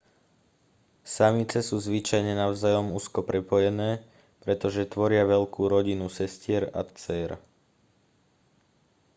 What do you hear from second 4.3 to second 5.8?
pretože tvoria veľkú